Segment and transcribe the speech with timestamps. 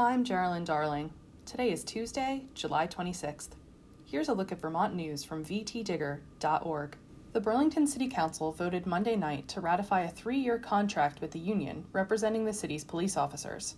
[0.00, 1.12] I'm Geraldine Darling.
[1.44, 3.56] Today is Tuesday, July 26th.
[4.04, 6.96] Here's a look at Vermont news from vtdigger.org.
[7.32, 11.40] The Burlington City Council voted Monday night to ratify a three year contract with the
[11.40, 13.74] union representing the city's police officers.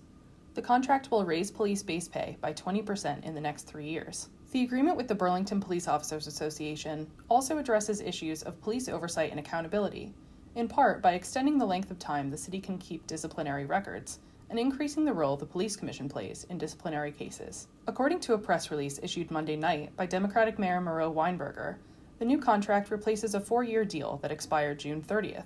[0.53, 4.29] The contract will raise police base pay by 20% in the next three years.
[4.53, 9.41] The agreement with the Burlington Police Officers Association also addresses issues of police oversight and
[9.41, 10.13] accountability,
[10.55, 14.19] in part by extending the length of time the city can keep disciplinary records
[14.51, 17.69] and increasing the role the Police Commission plays in disciplinary cases.
[17.87, 21.77] According to a press release issued Monday night by Democratic Mayor Miro Weinberger,
[22.19, 25.45] the new contract replaces a four year deal that expired June 30th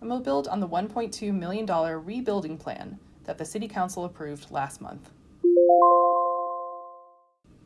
[0.00, 1.66] and will build on the $1.2 million
[2.04, 5.10] rebuilding plan that the City Council approved last month.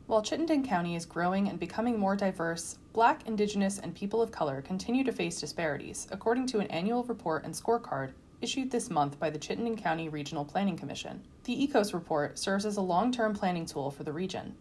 [0.05, 4.61] While Chittenden County is growing and becoming more diverse, Black, Indigenous, and people of color
[4.61, 8.11] continue to face disparities, according to an annual report and scorecard
[8.43, 11.23] issued this month by the Chittenden County Regional Planning Commission.
[11.45, 14.53] The ECOS report serves as a long term planning tool for the region.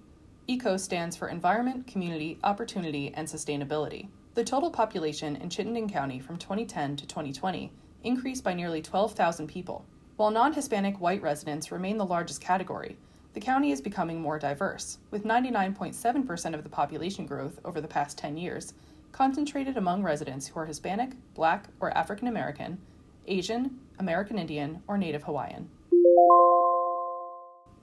[0.48, 4.06] ECOS stands for Environment, Community, Opportunity, and Sustainability.
[4.34, 7.72] The total population in Chittenden County from 2010 to 2020
[8.04, 9.84] increased by nearly 12,000 people.
[10.14, 12.96] While non Hispanic white residents remain the largest category,
[13.34, 18.16] the county is becoming more diverse, with 99.7% of the population growth over the past
[18.16, 18.74] 10 years
[19.10, 22.78] concentrated among residents who are Hispanic, Black, or African American,
[23.26, 25.68] Asian, American Indian, or Native Hawaiian.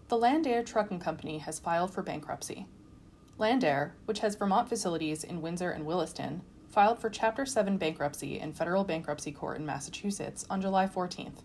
[0.09, 2.65] The Landair Trucking Company has filed for bankruptcy.
[3.39, 8.53] Landair, which has Vermont facilities in Windsor and Williston, filed for Chapter 7 bankruptcy in
[8.53, 11.43] federal bankruptcy court in Massachusetts on July 14th,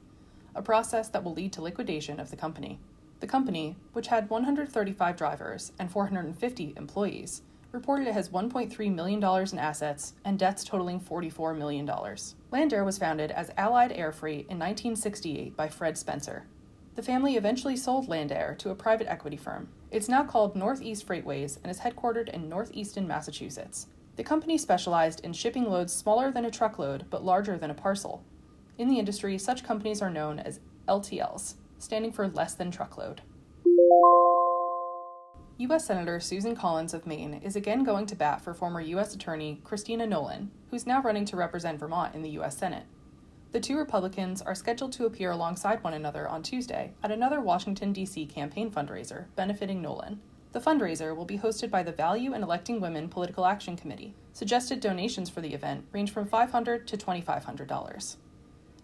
[0.55, 2.81] a process that will lead to liquidation of the company.
[3.21, 7.43] The company, which had 135 drivers and 450 employees,
[7.75, 9.23] reported it has $1.3 million
[9.53, 11.87] in assets and debts totaling $44 million.
[11.87, 16.47] Landair was founded as Allied Air Freight in 1968 by Fred Spencer.
[16.95, 19.69] The family eventually sold Landair to a private equity firm.
[19.91, 23.89] It's now called Northeast Freightways and is headquartered in northeastern Massachusetts.
[24.17, 28.25] The company specialized in shipping loads smaller than a truckload but larger than a parcel.
[28.79, 33.23] In the industry, such companies are known as LTLs, standing for less than truckload.
[35.59, 35.87] U.S.
[35.87, 39.15] Senator Susan Collins of Maine is again going to bat for former U.S.
[39.15, 42.59] Attorney Christina Nolan, who's now running to represent Vermont in the U.S.
[42.59, 42.87] Senate.
[43.53, 47.93] The two Republicans are scheduled to appear alongside one another on Tuesday at another Washington,
[47.93, 48.27] D.C.
[48.27, 50.21] campaign fundraiser benefiting Nolan.
[50.51, 54.17] The fundraiser will be hosted by the Value in Electing Women Political Action Committee.
[54.33, 58.17] Suggested donations for the event range from $500 to $2,500.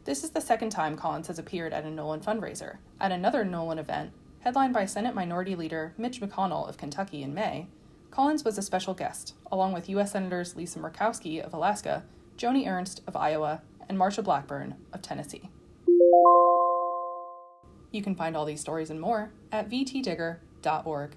[0.04, 2.78] This is the second time Collins has appeared at a Nolan fundraiser.
[3.00, 7.68] At another Nolan event, headlined by Senate Minority Leader Mitch McConnell of Kentucky in May,
[8.10, 10.12] Collins was a special guest, along with U.S.
[10.12, 12.04] Senators Lisa Murkowski of Alaska,
[12.36, 15.50] Joni Ernst of Iowa, and Marsha Blackburn of Tennessee.
[17.92, 21.16] You can find all these stories and more at vtdigger.org.